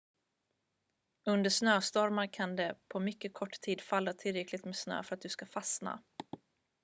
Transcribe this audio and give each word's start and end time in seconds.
under 1.25 1.49
snöstormar 1.49 2.27
kan 2.33 2.55
det 2.55 2.75
på 2.89 2.99
mycket 2.99 3.33
kort 3.33 3.61
tid 3.61 3.81
falla 3.81 4.13
tillräckligt 4.13 4.65
med 4.65 4.75
snö 4.75 5.03
för 5.03 5.15
att 5.15 5.21
du 5.21 5.29
ska 5.29 5.45
fastna 5.45 6.01